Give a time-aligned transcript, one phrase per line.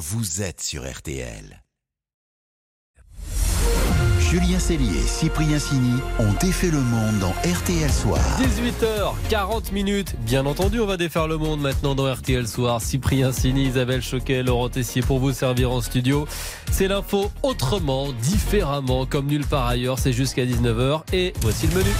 [0.00, 1.62] vous êtes sur RTL.
[4.18, 8.18] Julien Cellier et Cyprien Sini ont défait le monde dans RTL Soir.
[8.40, 10.14] 18h40 minutes.
[10.20, 12.80] Bien entendu, on va défaire le monde maintenant dans RTL Soir.
[12.80, 16.26] Cyprien Sini, Isabelle Choquet, Laurent Tessier pour vous servir en studio.
[16.72, 19.98] C'est l'info autrement, différemment, comme nulle part ailleurs.
[19.98, 21.90] C'est jusqu'à 19h et voici le menu.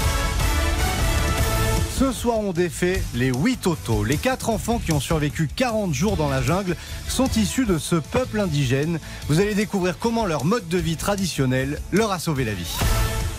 [2.01, 4.05] Ce soir, on défait les 8 autos.
[4.05, 6.75] Les 4 enfants qui ont survécu 40 jours dans la jungle
[7.07, 8.99] sont issus de ce peuple indigène.
[9.29, 12.75] Vous allez découvrir comment leur mode de vie traditionnel leur a sauvé la vie.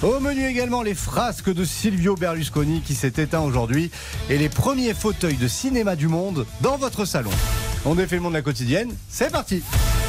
[0.03, 3.89] Au menu également les frasques de Silvio Berlusconi qui s'est éteint aujourd'hui
[4.29, 7.31] et les premiers fauteuils de cinéma du monde dans votre salon.
[7.83, 9.63] On défait le monde de la quotidienne, c'est parti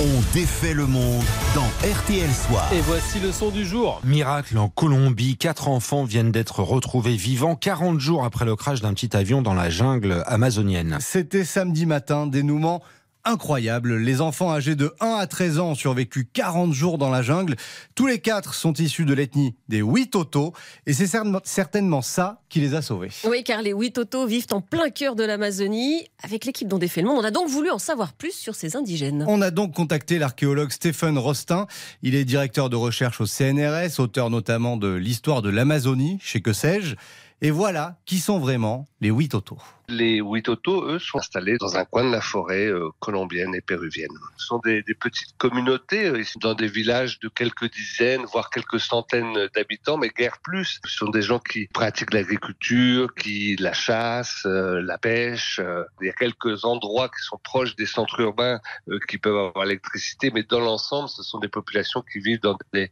[0.04, 1.22] On défait le monde
[1.54, 2.68] dans RTL Soir.
[2.72, 4.00] Et voici le son du jour.
[4.02, 8.94] Miracle en Colombie, quatre enfants viennent d'être retrouvés vivants 40 jours après le crash d'un
[8.94, 10.98] petit avion dans la jungle amazonienne.
[10.98, 12.82] C'était samedi matin, dénouement
[13.24, 13.96] incroyable.
[13.96, 17.56] Les enfants âgés de 1 à 13 ans ont survécu 40 jours dans la jungle.
[17.94, 20.52] Tous les quatre sont issus de l'ethnie des Witoto
[20.86, 21.06] et c'est
[21.44, 23.10] certainement ça qui les a sauvés.
[23.24, 26.04] Oui, car les Witoto vivent en plein cœur de l'Amazonie.
[26.22, 28.76] Avec l'équipe dont défait le monde, on a donc voulu en savoir plus sur ces
[28.76, 29.24] indigènes.
[29.28, 31.66] On a donc contacté l'archéologue Stephen Rostin.
[32.02, 36.52] Il est directeur de recherche au CNRS, auteur notamment de l'histoire de l'Amazonie, chez que
[36.52, 36.96] sais-je.
[37.44, 39.58] Et voilà qui sont vraiment les Witoto.
[39.88, 44.12] Les Witoto, eux, sont installés dans un coin de la forêt euh, colombienne et péruvienne.
[44.36, 49.48] Ce sont des, petites communautés, euh, dans des villages de quelques dizaines, voire quelques centaines
[49.56, 50.80] d'habitants, mais guère plus.
[50.86, 55.60] Ce sont des gens qui pratiquent l'agriculture, qui la chasse, euh, la pêche.
[56.00, 58.60] il y a quelques endroits qui sont proches des centres urbains
[59.08, 62.90] qui peuvent avoir l'électricité, mais dans l'ensemble, ce sont des populations qui vivent dans des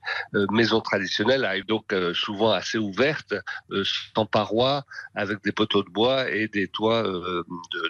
[0.51, 3.35] maisons traditionnelles, donc souvent assez ouvertes,
[4.15, 7.45] sans parois, avec des poteaux de bois et des toits euh,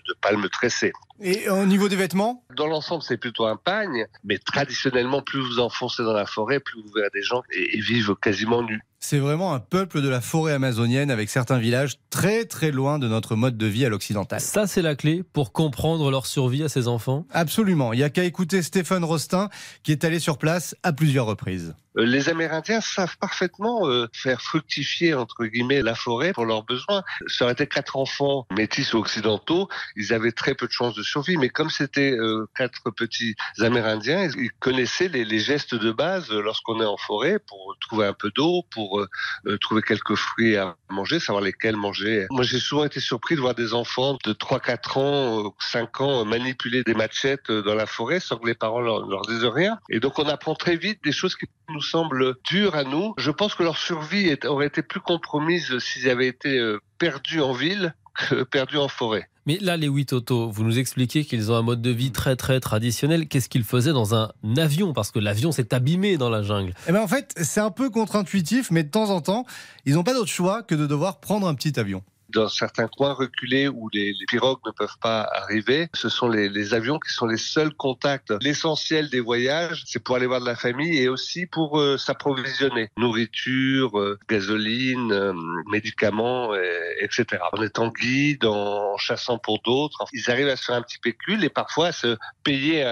[0.09, 0.93] de, palmes tressées.
[1.21, 2.45] Et au niveau des vêtements?
[2.57, 6.83] Dans l'ensemble, c'est plutôt un pagne, mais traditionnellement, plus vous enfoncez dans la forêt, plus
[6.83, 8.83] vous verrez des gens et, et vivent quasiment nus.
[9.03, 13.09] C'est vraiment un peuple de la forêt amazonienne avec certains villages très très loin de
[13.09, 14.41] notre mode de vie à l'occidental.
[14.43, 17.95] Ça, c'est la clé pour comprendre leur survie à ces enfants Absolument.
[17.95, 19.49] Il n'y a qu'à écouter Stéphane Rostin
[19.83, 21.75] qui est allé sur place à plusieurs reprises.
[21.97, 27.03] Euh, les Amérindiens savent parfaitement euh, faire fructifier entre guillemets la forêt pour leurs besoins.
[27.27, 31.03] Ça aurait été quatre enfants métis ou occidentaux, ils avaient très peu de chances de
[31.03, 31.37] survie.
[31.37, 36.81] Mais comme c'était euh, quatre petits Amérindiens, ils connaissaient les, les gestes de base lorsqu'on
[36.81, 38.90] est en forêt pour trouver un peu d'eau, pour
[39.61, 42.27] trouver quelques fruits à manger, savoir lesquels manger.
[42.31, 46.83] Moi, j'ai souvent été surpris de voir des enfants de 3-4 ans, 5 ans manipuler
[46.85, 49.79] des machettes dans la forêt sans que les parents leur, leur disent rien.
[49.89, 53.15] Et donc, on apprend très vite des choses qui nous semble dur à nous.
[53.19, 57.53] Je pense que leur survie aurait été plus compromise s'ils avaient été euh, perdus en
[57.53, 59.29] ville que perdus en forêt.
[59.51, 62.61] Mais là, les Witoto, vous nous expliquez qu'ils ont un mode de vie très très
[62.61, 63.27] traditionnel.
[63.27, 64.93] Qu'est-ce qu'ils faisaient dans un avion?
[64.93, 66.73] Parce que l'avion s'est abîmé dans la jungle.
[66.87, 69.45] Eh ben en fait, c'est un peu contre-intuitif, mais de temps en temps,
[69.87, 73.13] ils n'ont pas d'autre choix que de devoir prendre un petit avion dans certains coins
[73.13, 75.89] reculés où les, pirogues ne peuvent pas arriver.
[75.95, 78.33] Ce sont les, avions qui sont les seuls contacts.
[78.41, 82.91] L'essentiel des voyages, c'est pour aller voir de la famille et aussi pour euh, s'approvisionner.
[82.97, 85.33] Nourriture, euh, gasoline, euh,
[85.71, 86.55] médicaments,
[87.01, 87.43] etc.
[87.53, 91.45] En étant guide, en chassant pour d'autres, ils arrivent à se faire un petit pécule
[91.45, 92.85] et parfois à se payer.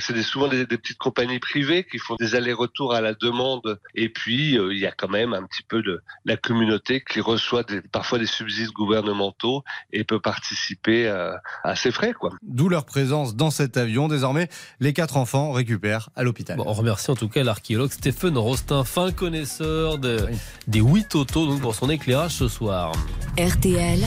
[0.00, 3.78] c'est souvent des, petites compagnies privées qui font des allers-retours à la demande.
[3.94, 7.64] Et puis, il y a quand même un petit peu de la communauté qui reçoit
[7.90, 11.32] parfois des subsides gouvernementaux et peut participer euh,
[11.64, 12.12] à, ces frais.
[12.12, 12.30] Quoi.
[12.42, 14.08] D'où leur présence dans cet avion.
[14.08, 14.48] Désormais,
[14.80, 16.58] les quatre enfants récupèrent à l'hôpital.
[16.60, 20.28] on remercie en tout cas l'archéologue Stéphane Rostin, fin connaisseur de,
[20.66, 22.92] des huit autos donc pour son éclairage ce soir.
[23.38, 24.00] RTL.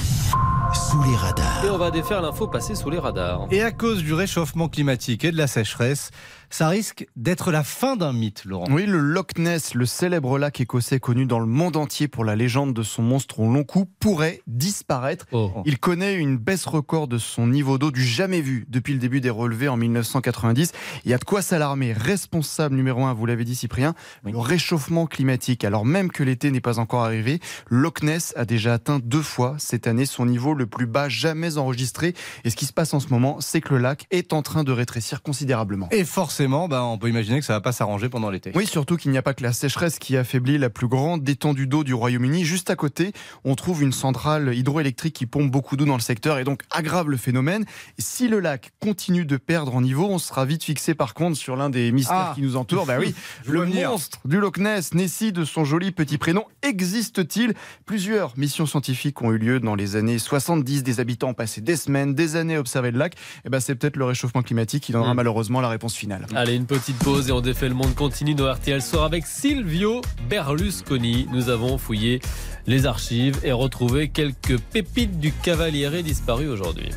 [0.74, 1.66] Sous les radars.
[1.66, 3.48] Et on va défaire l'info passée sous les radars.
[3.52, 6.12] Et à cause du réchauffement climatique et de la sécheresse,
[6.50, 8.68] ça risque d'être la fin d'un mythe, Laurent.
[8.70, 12.36] Oui, le Loch Ness, le célèbre lac écossais connu dans le monde entier pour la
[12.36, 15.26] légende de son monstre au long cou, pourrait disparaître.
[15.32, 15.52] Oh.
[15.66, 19.22] Il connaît une baisse record de son niveau d'eau du jamais vu depuis le début
[19.22, 20.72] des relevés en 1990.
[21.04, 21.94] Il y a de quoi s'alarmer.
[21.94, 25.64] Responsable numéro un, vous l'avez dit Cyprien, le réchauffement climatique.
[25.64, 27.40] Alors même que l'été n'est pas encore arrivé,
[27.70, 31.58] Loch Ness a déjà atteint deux fois cette année son niveau le plus bas jamais
[31.58, 32.14] enregistré.
[32.44, 34.64] Et ce qui se passe en ce moment, c'est que le lac est en train
[34.64, 35.88] de rétrécir considérablement.
[35.92, 36.35] Et forcément,
[36.70, 38.52] bah, on peut imaginer que ça va pas s'arranger pendant l'été.
[38.56, 41.68] Oui, surtout qu'il n'y a pas que la sécheresse qui affaiblit la plus grande étendue
[41.68, 42.46] d'eau du Royaume-Uni.
[42.46, 43.12] Juste à côté,
[43.44, 47.10] on trouve une centrale hydroélectrique qui pompe beaucoup d'eau dans le secteur et donc aggrave
[47.10, 47.66] le phénomène.
[48.00, 51.56] Si le lac continue de perdre en niveau, on sera vite fixé par contre sur
[51.56, 52.32] l'un des mystères ah.
[52.36, 52.86] qui nous entourent.
[52.86, 53.14] Bah oui,
[53.46, 57.54] le monstre du Loch Ness, Nessie de son joli petit prénom, existe-t-il?
[57.86, 61.62] Plusieurs missions scientifiques ont eu lieu dans les années 60 70, des habitants ont passé
[61.62, 63.14] des semaines, des années à observer le lac.
[63.14, 65.18] Et eh ben, c'est peut-être le réchauffement climatique qui donnera mm.
[65.18, 66.25] malheureusement la réponse finale.
[66.34, 70.02] Allez, une petite pause et on défait le monde continue dans RTL Soir avec Silvio
[70.30, 71.28] Berlusconi.
[71.32, 72.22] Nous avons fouillé
[72.68, 76.90] les archives et retrouvé quelques pépites du cavalier disparu aujourd'hui.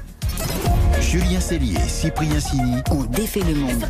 [1.00, 3.84] Julien Cellier, Cyprien Sini ont défait le monde.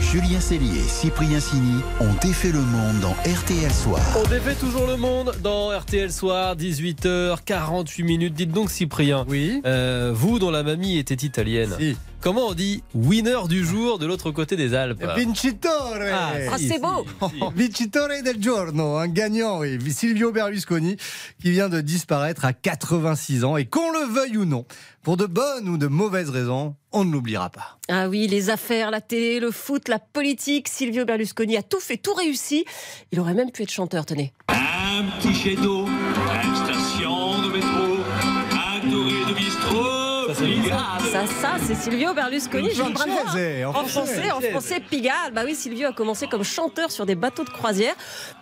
[0.00, 4.00] Julien Cellier et Cyprien Sini ont défait le monde dans RTL Soir.
[4.16, 8.34] On défait toujours le monde dans RTL Soir, 18h48 minutes.
[8.34, 11.74] Dites donc Cyprien, oui euh, vous dont la mamie était italienne,
[12.24, 15.04] Comment on dit winner du jour de l'autre côté des Alpes?
[15.14, 17.04] Vincitore Ah, ah c'est beau
[17.54, 19.78] Vincitore del giorno, un gagnant, oui.
[19.92, 20.96] Silvio Berlusconi,
[21.42, 23.58] qui vient de disparaître à 86 ans.
[23.58, 24.64] Et qu'on le veuille ou non,
[25.02, 27.78] pour de bonnes ou de mauvaises raisons, on ne l'oubliera pas.
[27.90, 31.98] Ah oui, les affaires, la télé, le foot, la politique, Silvio Berlusconi a tout fait,
[31.98, 32.64] tout réussi.
[33.12, 34.32] Il aurait même pu être chanteur, tenez.
[34.48, 35.86] Un petit jet d'eau,
[41.24, 42.70] Ça, ça, c'est Silvio Berlusconi.
[42.74, 45.32] J'ai en, en français, en français, Pigalle.
[45.32, 47.94] Bah oui, Silvio a commencé comme chanteur sur des bateaux de croisière.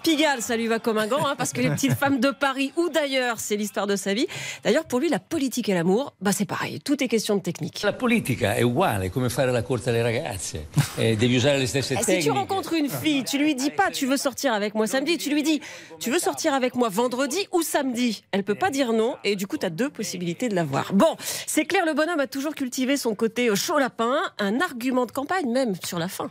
[0.02, 2.72] Pigalle, ça lui va comme un gant, hein, parce que les petites femmes de Paris
[2.76, 4.26] ou d'ailleurs, c'est l'histoire de sa vie.
[4.64, 6.80] D'ailleurs, pour lui, la politique et l'amour, bah c'est pareil.
[6.80, 7.82] Tout est question de technique.
[7.84, 10.56] La politique est uguale, come faire la courte alle ragazze.
[10.98, 12.22] E devi usare le stesse tecniche.
[12.22, 15.18] Si tu rencontres une fille, tu lui dis pas tu veux sortir avec moi samedi,
[15.18, 15.60] tu lui dis
[16.00, 18.24] tu veux sortir avec moi vendredi ou samedi?
[18.32, 20.92] Elle peut pas dire non et du coup tu as deux possibilités de l'avoir.
[20.94, 25.12] Bon, c'est clair le bonhomme a toujours cultivé son côté chaud lapin, un argument de
[25.12, 26.30] campagne même sur la fin.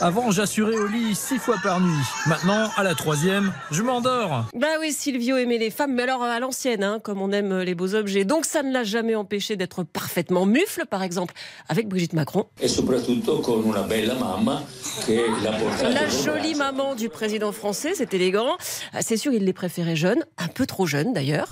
[0.00, 2.04] Avant, j'assurais au lit six fois par nuit.
[2.26, 4.46] Maintenant, à la troisième, je m'endors.
[4.54, 7.74] Bah oui, Silvio aimait les femmes, mais alors à l'ancienne, hein, comme on aime les
[7.74, 8.24] beaux objets.
[8.24, 11.34] Donc ça ne l'a jamais empêché d'être parfaitement mufle, par exemple,
[11.68, 12.46] avec Brigitte Macron.
[12.60, 14.62] Et surtout con una bella mamma
[15.08, 18.56] La jolie maman du président français, c'est élégant.
[19.00, 21.48] C'est sûr, il les préférait jeunes, un peu trop jeunes d'ailleurs.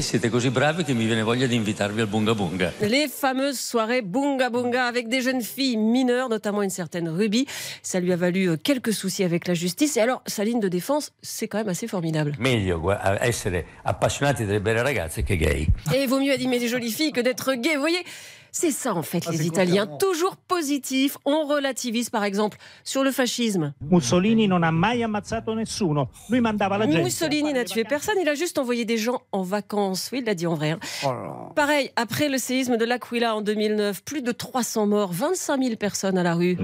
[0.00, 2.72] siete così bravi che mi viene voglia di invitarvi al bunga bunga.
[2.80, 7.46] Les fameuses soirées bunga bunga avec des jeunes filles mineures, notamment une certaine Ruby.
[7.82, 9.96] Ça lui a valu euh, quelques soucis avec la justice.
[9.96, 12.34] Et alors, sa ligne de défense, c'est quand même assez formidable.
[12.38, 15.68] Meglio essere appassionati delle belle ragazze che gay.
[15.94, 17.74] Et il vaut mieux aimer des jolies filles que d'être gay.
[17.74, 18.04] Vous voyez
[18.52, 21.16] c'est ça en fait, ah, les Italiens, toujours positifs.
[21.24, 23.72] On relativise par exemple sur le fascisme.
[23.80, 26.10] Mussolini non a mai ammazzato nessuno.
[26.28, 27.02] Lui mandava la gente.
[27.02, 30.10] Mussolini n'a tué personne, il a juste envoyé des gens en vacances.
[30.12, 30.72] Oui, il l'a dit en vrai.
[30.72, 30.80] Hein.
[31.06, 35.76] Oh Pareil, après le séisme de l'Aquila en 2009, plus de 300 morts, 25 000
[35.76, 36.56] personnes à la rue.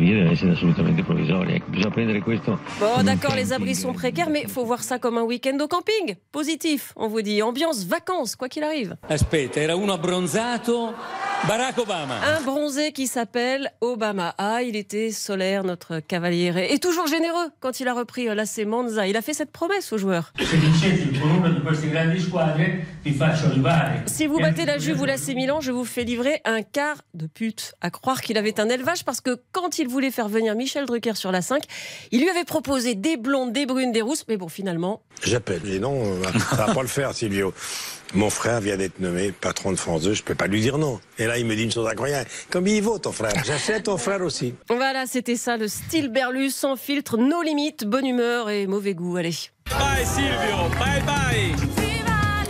[2.81, 5.69] Bon, d'accord, les abris sont précaires, mais il faut voir ça comme un week-end au
[5.69, 6.17] camping.
[6.33, 7.41] Positif, on vous dit.
[7.43, 8.97] Ambiance vacances, quoi qu'il arrive.
[9.09, 10.93] Aspetta, era uno abbronzato.
[11.47, 12.17] Barack Obama.
[12.25, 14.35] Un bronzé qui s'appelle Obama.
[14.37, 16.69] Ah, il était solaire, notre cavalier.
[16.71, 19.07] Et toujours généreux quand il a repris l'AC Monza.
[19.07, 20.33] Il a fait cette promesse aux joueurs.
[24.07, 27.27] Si vous battez la Juve ou l'AC Milan, je vous fais livrer un quart de
[27.27, 27.75] pute.
[27.81, 31.15] À croire qu'il avait un élevage parce que quand il voulait faire venir Michel Drucker
[31.15, 31.63] sur la 5,
[32.11, 34.25] il lui avait proposé des blondes, des brunes, des rousses.
[34.29, 35.03] Mais bon, finalement.
[35.23, 35.63] J'appelle.
[35.71, 36.03] Et non,
[36.51, 37.55] ça va pas le faire, Silvio.
[38.15, 40.99] Mon frère vient d'être nommé patron de France 2, je peux pas lui dire non.
[41.19, 42.29] Et là, il me dit une chose incroyable.
[42.51, 44.55] Combien il vaut ton frère J'achète ton frère aussi.
[44.69, 49.17] Voilà, c'était ça, le style Berlus, sans filtre, nos limites, bonne humeur et mauvais goût.
[49.17, 49.35] Allez.
[49.69, 51.55] Bye Silvio, bye bye.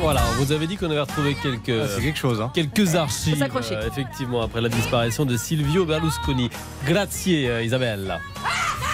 [0.00, 2.52] Voilà, on vous avait dit qu'on avait retrouvé quelques, ah, quelque chose, hein.
[2.54, 6.50] quelques archives, euh, effectivement, après la disparition de Silvio Berlusconi.
[6.86, 8.20] Grazie euh, Isabella.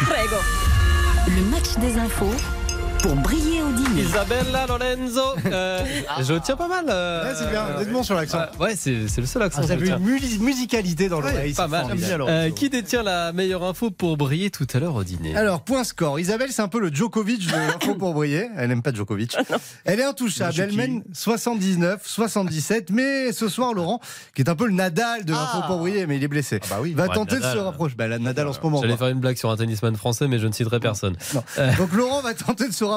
[0.07, 0.37] Prego.
[1.27, 2.33] Le match des infos
[3.05, 4.01] pour briller au dîner.
[4.01, 5.79] Isabella Lorenzo, euh,
[6.23, 6.87] je tiens pas mal.
[6.89, 8.39] Euh, ouais, c'est bien, vous êtes bon sur l'accent.
[8.59, 9.61] ouais, c'est, le seul accent.
[9.63, 9.99] Ah, ça une
[10.43, 11.53] musicalité dans l'oreille.
[11.53, 11.87] pas mal.
[11.93, 15.37] Euh, qui détient la meilleure info pour briller tout à l'heure au dîner?
[15.37, 16.19] Alors, point score.
[16.19, 18.49] Isabelle, c'est un peu le Djokovic de l'info pour briller.
[18.57, 19.37] Elle n'aime pas Djokovic.
[19.53, 20.59] Ah, Elle est intouchable.
[20.59, 22.91] Elle mène 79, 77.
[22.91, 24.01] Mais ce soir, Laurent,
[24.35, 26.67] qui est un peu le Nadal de l'info pour briller, mais il est blessé, ah
[26.71, 27.95] bah oui, va tenter de se rapprocher.
[27.97, 28.81] Bah, la Nadal en ce moment.
[28.81, 31.17] J'allais faire une blague sur un tennisman français, mais je ne citerai personne.
[31.79, 32.94] Donc, Laurent va tenter de se rapprocher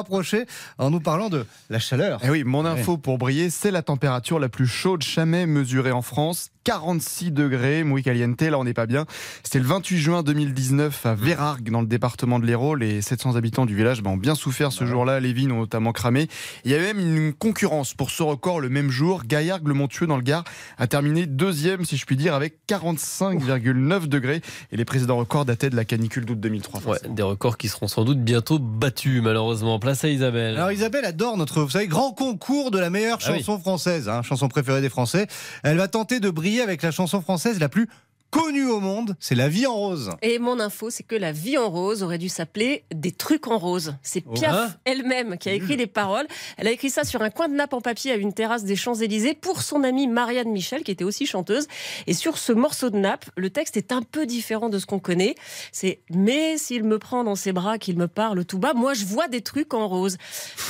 [0.78, 2.22] en nous parlant de la chaleur.
[2.22, 5.92] Et eh oui, mon info pour briller, c'est la température la plus chaude jamais mesurée
[5.92, 6.50] en France.
[6.68, 9.06] 46 degrés, muy caliente, là on n'est pas bien.
[9.42, 12.74] C'était le 28 juin 2019 à Vérargues, dans le département de l'Hérault.
[12.74, 15.92] Les 700 habitants du village ben, ont bien souffert ce jour-là, les vignes ont notamment
[15.92, 16.28] cramé.
[16.66, 19.24] Il y avait même une concurrence pour ce record le même jour.
[19.24, 20.44] Gaillargues, le Montueux dans le Gard,
[20.76, 24.42] a terminé deuxième, si je puis dire, avec 45,9 degrés.
[24.70, 26.82] Et les précédents records dataient de la canicule d'août 2003.
[26.82, 29.78] Ouais, des records qui seront sans doute bientôt battus, malheureusement.
[29.88, 30.56] Place à Isabelle.
[30.58, 34.20] Alors Isabelle adore notre, vous savez, grand concours de la meilleure ah chanson française, hein,
[34.20, 35.26] chanson préférée des Français.
[35.62, 37.88] Elle va tenter de briller avec la chanson française la plus
[38.30, 40.10] connue au monde, c'est La vie en rose.
[40.22, 43.58] Et mon info, c'est que La vie en rose aurait dû s'appeler Des trucs en
[43.58, 43.94] rose.
[44.02, 44.72] C'est Piaf Ouais.
[44.84, 46.26] elle-même qui a écrit les paroles.
[46.56, 48.76] Elle a écrit ça sur un coin de nappe en papier à une terrasse des
[48.76, 51.66] Champs-Élysées pour son amie Marianne Michel, qui était aussi chanteuse.
[52.06, 54.98] Et sur ce morceau de nappe, le texte est un peu différent de ce qu'on
[54.98, 55.34] connaît.
[55.72, 59.04] C'est Mais s'il me prend dans ses bras, qu'il me parle tout bas, moi je
[59.04, 60.16] vois des trucs en rose.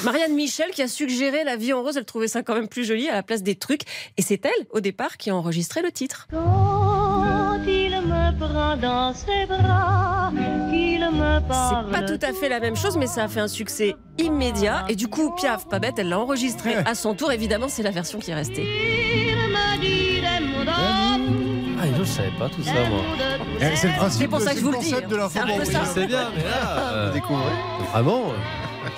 [0.05, 2.85] Marianne Michel qui a suggéré La vie en rose, elle trouvait ça quand même plus
[2.85, 3.83] joli à la place des trucs.
[4.17, 6.27] Et c'est elle, au départ, qui a enregistré le titre.
[6.31, 6.98] Quand
[8.41, 10.31] il me prend dans ses bras,
[10.71, 11.87] qu'il me parle.
[11.93, 14.85] C'est pas tout à fait la même chose, mais ça a fait un succès immédiat.
[14.89, 17.33] Et du coup, Piaf, pas bête, elle l'a enregistré à son tour.
[17.33, 18.67] Évidemment, c'est la version qui est restée.
[21.81, 23.01] Ah, je savais pas tout ça, moi.
[23.61, 24.91] Eh, C'est le principe, C'est pour ça que je vous le dis.
[24.93, 25.39] de l'info
[25.95, 26.79] C'est bien, mais là.
[26.93, 27.43] euh, Découvrez.
[27.93, 28.23] Vraiment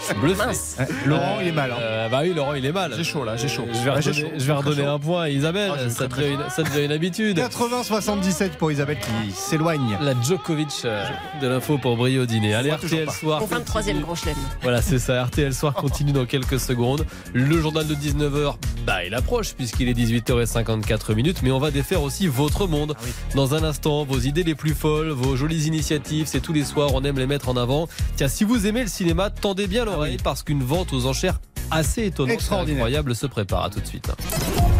[0.00, 0.46] Je suis bluffé.
[0.46, 0.76] Mince.
[1.06, 1.72] Laurent, il est mal.
[1.72, 1.76] hein.
[1.80, 2.92] Euh, bah oui, Laurent, il est mal.
[2.96, 3.66] J'ai chaud là, j'ai chaud.
[3.72, 4.34] Je vais Ouais, j'ai redonner, chaud.
[4.38, 4.90] je vais redonner Très chaud.
[4.90, 5.72] un point à Isabelle.
[5.75, 7.38] Ah, j'ai ça, très, devient une, ça devient une habitude.
[7.38, 9.99] 80-77 pour Isabelle qui s'éloigne.
[10.00, 11.04] La Djokovic euh,
[11.40, 12.54] de l'info pour briller au dîner.
[12.54, 13.40] Allez, RTL Soir.
[13.40, 14.34] Mon 23e gros chelem.
[14.62, 15.22] Voilà, c'est ça.
[15.25, 17.04] RTL Soir continue dans quelques secondes.
[17.32, 18.54] Le journal de 19h,
[18.87, 21.38] bah, il approche puisqu'il est 18h54 minutes.
[21.42, 22.94] Mais on va défaire aussi votre monde.
[23.34, 26.90] Dans un instant, vos idées les plus folles, vos jolies initiatives, c'est tous les soirs,
[26.94, 27.88] on aime les mettre en avant.
[28.16, 32.07] Tiens, si vous aimez le cinéma, tendez bien l'oreille parce qu'une vente aux enchères assez
[32.07, 32.79] étonnante, et Extraordinaire.
[32.79, 33.65] incroyable se prépare.
[33.65, 34.11] À tout de suite.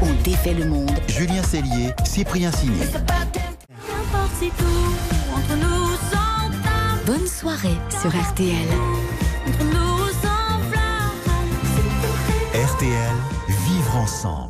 [0.03, 0.91] On défait le monde.
[1.09, 2.85] Julien Cellier, Cyprien Signé.
[7.07, 8.57] Bonne soirée sur RTL.
[9.47, 11.15] entre nous s'enflamme.
[12.75, 13.15] RTL,
[13.49, 14.50] vivre ensemble.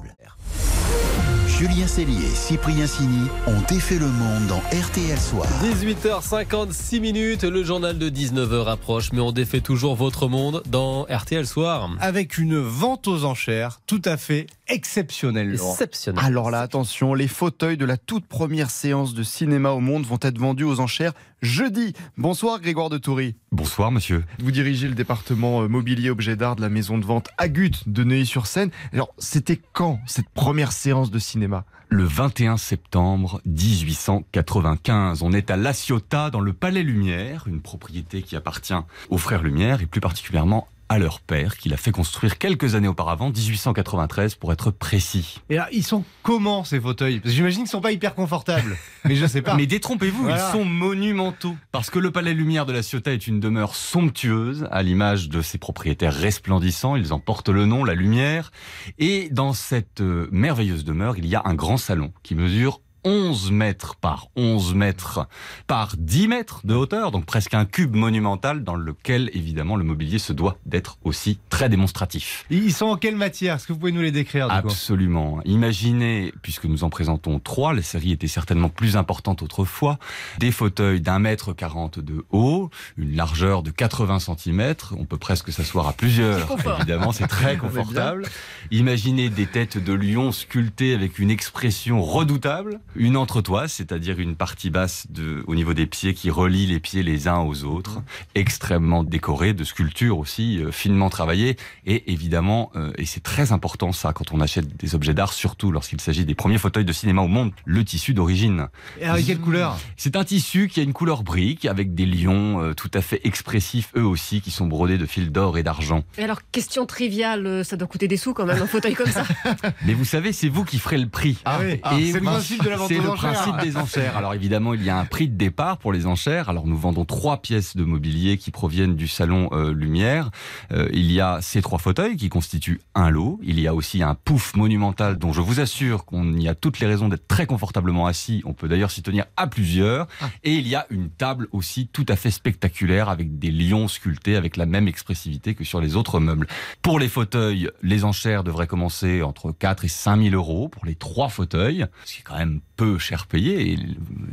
[1.61, 5.47] Julien Cellier et Cyprien Signy ont défait le monde dans RTL Soir.
[5.63, 11.47] 18h56 minutes, le journal de 19h approche, mais on défait toujours votre monde dans RTL
[11.47, 11.91] Soir.
[12.01, 15.53] Avec une vente aux enchères tout à fait exceptionnelle.
[15.53, 15.73] Laurent.
[15.73, 16.25] Exceptionnel.
[16.25, 20.19] Alors là, attention, les fauteuils de la toute première séance de cinéma au monde vont
[20.23, 21.13] être vendus aux enchères
[21.43, 21.93] jeudi.
[22.17, 23.37] Bonsoir Grégoire de Toury.
[23.53, 24.25] Bonsoir monsieur.
[24.39, 28.05] Vous dirigez le département euh, mobilier objet d'art de la maison de vente Agut de
[28.05, 28.71] Neuilly-sur-Seine.
[28.93, 31.65] Alors, c'était quand cette première séance de cinéma?
[31.89, 38.23] Le 21 septembre 1895, on est à La Ciotat dans le Palais Lumière, une propriété
[38.23, 38.75] qui appartient
[39.09, 42.89] aux frères Lumière et plus particulièrement à leur père qui l'a fait construire quelques années
[42.89, 45.41] auparavant, 1893 pour être précis.
[45.49, 47.21] Et là, ils sont comment ces fauteuils?
[47.25, 48.77] J'imagine qu'ils sont pas hyper confortables.
[49.05, 49.55] Mais je sais pas.
[49.55, 50.49] Mais détrompez-vous, Voilà.
[50.49, 51.57] ils sont monumentaux.
[51.71, 55.43] Parce que le Palais Lumière de la Ciotat est une demeure somptueuse, à l'image de
[55.43, 56.97] ses propriétaires resplendissants.
[56.97, 58.51] Ils en portent le nom, la lumière.
[58.99, 63.51] Et dans cette euh, merveilleuse demeure, il y a un grand salon qui mesure 11
[63.53, 65.27] mètres par 11 mètres
[65.67, 70.19] par 10 mètres de hauteur, donc presque un cube monumental dans lequel évidemment le mobilier
[70.19, 72.45] se doit d'être aussi très démonstratif.
[72.51, 73.57] Ils sont en quelle matière?
[73.57, 74.69] Est-ce que vous pouvez nous les décrire du coup?
[74.69, 75.41] Absolument.
[75.45, 79.99] Imaginez, puisque nous en présentons trois, la série était certainement plus importante autrefois,
[80.39, 85.53] des fauteuils d'un mètre quarante de haut, une largeur de 80 centimètres, on peut presque
[85.53, 88.27] s'asseoir à plusieurs, évidemment, c'est très confortable.
[88.71, 94.71] Imaginez des têtes de lion sculptées avec une expression redoutable, une entretoise, c'est-à-dire une partie
[94.71, 98.03] basse de, au niveau des pieds qui relie les pieds les uns aux autres,
[98.35, 101.57] extrêmement décorée, de sculptures aussi euh, finement travaillées,
[101.87, 105.73] et évidemment, euh, et c'est très important ça quand on achète des objets d'art, surtout
[105.73, 108.69] lorsqu'il s'agit des premiers fauteuils de cinéma au monde, le tissu d'origine.
[109.01, 109.79] Et avec quelle couleur?
[109.97, 113.21] C'est un tissu qui a une couleur brique, avec des lions euh, tout à fait
[113.25, 116.03] expressifs, eux aussi, qui sont brodés de fils d'or et d'argent.
[116.19, 119.11] Et alors, question triviale, euh, ça doit coûter des sous quand même, un fauteuil comme
[119.11, 119.25] ça.
[119.87, 121.39] Mais vous savez, c'est vous qui ferez le prix.
[121.45, 121.81] Ah oui.
[121.99, 123.33] Et c'est le oui, principe de la C'est le enchères.
[123.33, 124.17] principe des enchères.
[124.17, 126.49] Alors évidemment, il y a un prix de départ pour les enchères.
[126.49, 130.31] Alors nous vendons trois pièces de mobilier qui proviennent du salon euh, Lumière.
[130.73, 133.39] Euh, il y a ces trois fauteuils qui constituent un lot.
[133.43, 136.81] Il y a aussi un pouf monumental dont je vous assure qu'on y a toutes
[136.81, 138.43] les raisons d'être très confortablement assis.
[138.45, 140.07] On peut d'ailleurs s'y tenir à plusieurs.
[140.45, 144.37] Et il y a une table aussi tout à fait spectaculaire avec des lions sculptés
[144.37, 146.47] avec la même expressivité que sur les autres meubles.
[146.83, 150.95] Pour les fauteuils, les enchères devraient commencer entre 4 et 5 000 euros pour les
[150.95, 153.73] trois fauteuils, ce qui est quand même peu cher payé.
[153.73, 153.77] Et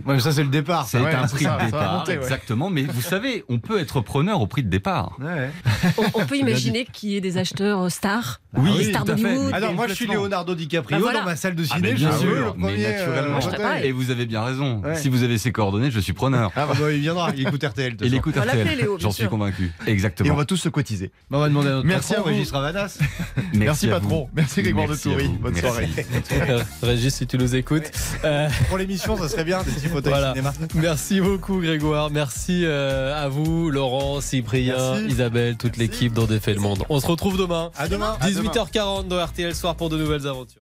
[0.06, 0.88] Ouais, mais ça c'est le départ.
[0.88, 2.24] c'est ouais, un prix ça, de départ, monter, ouais.
[2.24, 2.70] exactement.
[2.70, 5.18] Mais vous savez, on peut être preneur au prix de départ.
[5.20, 5.50] Ouais.
[5.98, 9.51] On, on peut imaginer qu'il y ait des acheteurs euh, stars, Oui, des stars d'Hollywood.
[9.54, 10.08] Ah moi je suis.
[10.08, 11.20] Leonardo DiCaprio Bah voilà.
[11.20, 11.89] dans ma salle de Ah, ciné.
[11.92, 13.39] je bien le sûr, mais premier, euh, naturellement.
[13.58, 13.88] Pareil.
[13.88, 14.82] Et vous avez bien raison.
[14.82, 14.96] Ouais.
[14.96, 16.51] Si vous avez ses coordonnées, je suis preneur.
[16.56, 17.98] Ah bah, bah, il viendra, il écoute RTL.
[18.01, 18.88] Il écoute RTL.
[19.00, 19.72] J'en suis convaincu.
[19.86, 20.34] Et Exactement.
[20.34, 21.12] on va tous se cotiser.
[21.30, 22.32] Bah, on va demander à notre Merci patron, à.
[22.32, 22.98] Régis Ravanas.
[23.54, 24.30] Merci, patron.
[24.34, 25.27] Merci Grégoire de Toury.
[25.42, 25.89] Bonne soirée.
[26.32, 27.92] Euh, Régis, si tu nous écoutes.
[28.38, 30.29] Euh, Pour l'émission, ça serait bien, des petits fauteuils Voilà.
[30.32, 30.53] cinéma.
[30.75, 35.06] Merci beaucoup Grégoire, merci euh, à vous Laurent, Cyprien, Merci.
[35.08, 36.84] Isabelle, toute l'équipe dans Défait le Monde.
[36.89, 38.17] On se retrouve demain, À demain.
[38.22, 40.62] 18h40 dans RTL Soir pour de nouvelles aventures.